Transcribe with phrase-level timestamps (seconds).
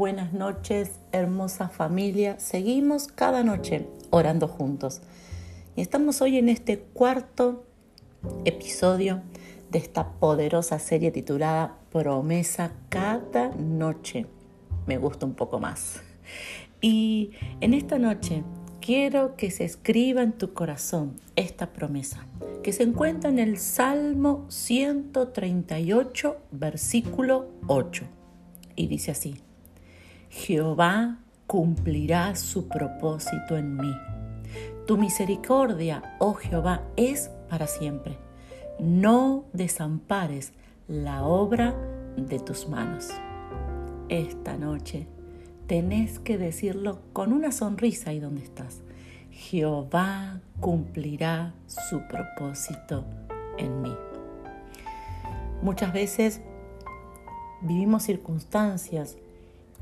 [0.00, 2.40] buenas noches, hermosa familia.
[2.40, 5.02] Seguimos cada noche orando juntos.
[5.76, 7.66] Y estamos hoy en este cuarto
[8.46, 9.20] episodio
[9.70, 14.24] de esta poderosa serie titulada Promesa cada noche.
[14.86, 16.00] Me gusta un poco más.
[16.80, 18.42] Y en esta noche
[18.80, 22.24] quiero que se escriba en tu corazón esta promesa,
[22.62, 28.06] que se encuentra en el Salmo 138, versículo 8.
[28.76, 29.42] Y dice así,
[30.30, 33.92] Jehová cumplirá su propósito en mí.
[34.86, 38.16] Tu misericordia, oh Jehová, es para siempre.
[38.78, 40.52] No desampares
[40.86, 41.74] la obra
[42.16, 43.08] de tus manos.
[44.08, 45.08] Esta noche
[45.66, 48.82] tenés que decirlo con una sonrisa ahí donde estás.
[49.32, 53.04] Jehová cumplirá su propósito
[53.58, 53.96] en mí.
[55.62, 56.40] Muchas veces
[57.62, 59.16] vivimos circunstancias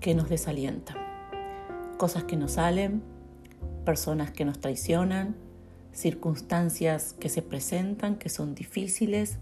[0.00, 0.96] que nos desalienta.
[1.98, 3.02] Cosas que nos salen,
[3.84, 5.36] personas que nos traicionan,
[5.92, 9.38] circunstancias que se presentan que son difíciles.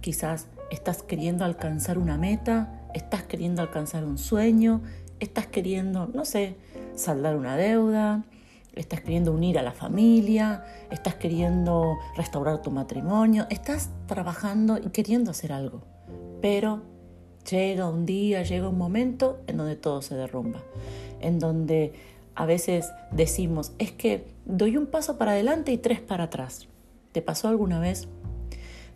[0.00, 4.82] Quizás estás queriendo alcanzar una meta, estás queriendo alcanzar un sueño,
[5.20, 6.56] estás queriendo, no sé,
[6.94, 8.24] saldar una deuda,
[8.74, 15.30] estás queriendo unir a la familia, estás queriendo restaurar tu matrimonio, estás trabajando y queriendo
[15.30, 15.82] hacer algo,
[16.40, 16.82] pero
[17.48, 20.62] Llega un día, llega un momento en donde todo se derrumba,
[21.20, 21.92] en donde
[22.34, 26.68] a veces decimos, es que doy un paso para adelante y tres para atrás.
[27.12, 28.08] ¿Te pasó alguna vez?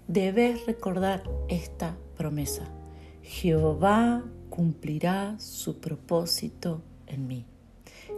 [0.08, 2.68] Debes recordar esta promesa.
[3.22, 7.44] Jehová cumplirá su propósito en mí.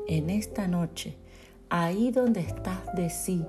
[0.07, 1.17] En esta noche,
[1.71, 3.45] ahí donde estás de sí,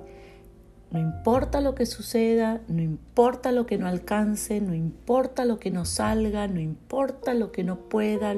[0.90, 5.70] no importa lo que suceda, no importa lo que no alcance, no importa lo que
[5.70, 8.36] no salga, no importa lo que no pueda,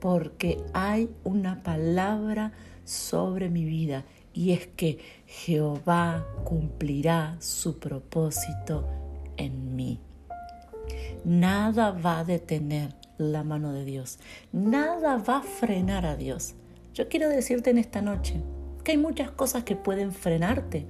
[0.00, 2.52] porque hay una palabra
[2.84, 8.88] sobre mi vida y es que Jehová cumplirá su propósito
[9.36, 10.00] en mí.
[11.24, 14.18] Nada va a detener la mano de Dios,
[14.52, 16.54] nada va a frenar a Dios.
[16.94, 18.40] Yo quiero decirte en esta noche
[18.82, 20.86] que hay muchas cosas que pueden frenarte,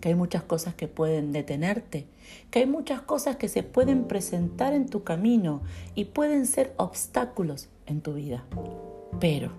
[0.00, 2.06] que hay muchas cosas que pueden detenerte,
[2.50, 5.62] que hay muchas cosas que se pueden presentar en tu camino
[5.94, 8.44] y pueden ser obstáculos en tu vida.
[9.20, 9.52] Pero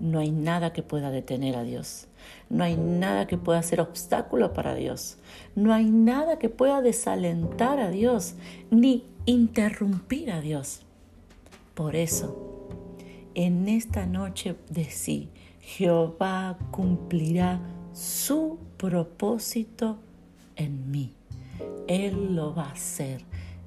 [0.00, 2.06] no hay nada que pueda detener a Dios.
[2.48, 5.18] No hay nada que pueda ser obstáculo para Dios.
[5.54, 8.34] No hay nada que pueda desalentar a Dios
[8.70, 10.82] ni interrumpir a Dios.
[11.74, 12.68] Por eso,
[13.34, 15.28] en esta noche de sí,
[15.60, 17.60] Jehová cumplirá
[17.92, 19.98] su propósito
[20.56, 21.14] en mí.
[21.88, 23.24] Él lo va a hacer,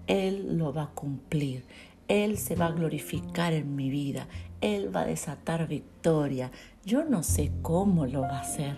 [0.07, 1.65] Él lo va a cumplir,
[2.07, 4.27] Él se va a glorificar en mi vida,
[4.61, 6.51] Él va a desatar victoria.
[6.85, 8.77] Yo no sé cómo lo va a hacer,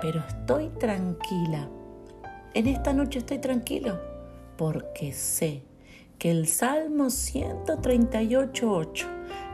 [0.00, 1.70] pero estoy tranquila.
[2.54, 3.98] En esta noche estoy tranquilo
[4.58, 5.62] porque sé
[6.18, 9.06] que el Salmo 138.8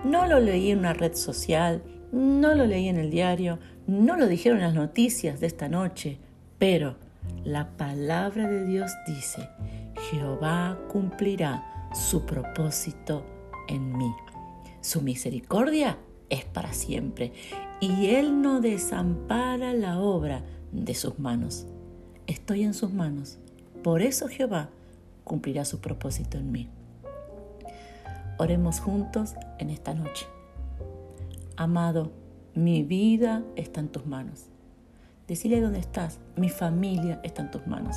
[0.04, 1.82] no lo leí en una red social,
[2.12, 6.18] no lo leí en el diario, no lo dijeron las noticias de esta noche,
[6.58, 6.96] pero
[7.44, 9.48] la palabra de Dios dice,
[10.10, 13.24] Jehová cumplirá su propósito
[13.68, 14.10] en mí.
[14.80, 15.98] Su misericordia
[16.30, 17.32] es para siempre
[17.80, 20.42] y Él no desampara la obra
[20.72, 21.66] de sus manos.
[22.26, 23.38] Estoy en sus manos.
[23.82, 24.70] Por eso Jehová
[25.24, 26.68] cumplirá su propósito en mí.
[28.38, 30.26] Oremos juntos en esta noche.
[31.60, 32.12] Amado,
[32.54, 34.46] mi vida está en tus manos.
[35.26, 36.20] Decirle dónde estás.
[36.36, 37.96] Mi familia está en tus manos.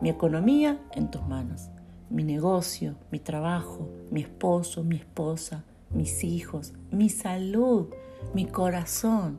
[0.00, 1.68] Mi economía en tus manos.
[2.10, 7.90] Mi negocio, mi trabajo, mi esposo, mi esposa, mis hijos, mi salud,
[8.34, 9.38] mi corazón,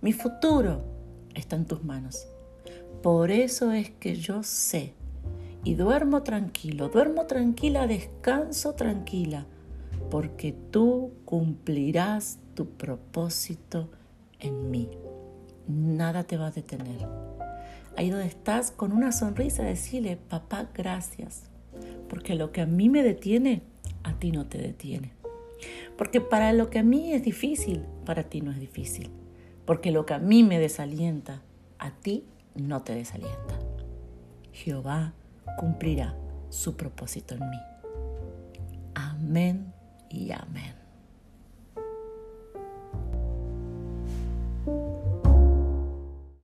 [0.00, 0.82] mi futuro
[1.36, 2.26] está en tus manos.
[3.00, 4.94] Por eso es que yo sé
[5.62, 9.46] y duermo tranquilo, duermo tranquila, descanso tranquila
[10.10, 13.90] porque tú cumplirás tu propósito
[14.38, 14.90] en mí.
[15.68, 17.06] Nada te va a detener.
[17.96, 21.44] Ahí donde estás, con una sonrisa, decirle, papá, gracias,
[22.08, 23.62] porque lo que a mí me detiene,
[24.02, 25.12] a ti no te detiene.
[25.96, 29.10] Porque para lo que a mí es difícil, para ti no es difícil.
[29.66, 31.42] Porque lo que a mí me desalienta,
[31.78, 33.58] a ti no te desalienta.
[34.52, 35.12] Jehová
[35.58, 36.16] cumplirá
[36.48, 37.58] su propósito en mí.
[38.94, 39.79] Amén
[40.10, 40.79] y amén.